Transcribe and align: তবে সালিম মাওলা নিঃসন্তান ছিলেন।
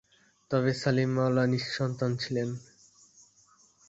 তবে 0.51 0.71
সালিম 0.73 1.09
মাওলা 1.15 1.43
নিঃসন্তান 1.53 2.11
ছিলেন। 2.17 2.49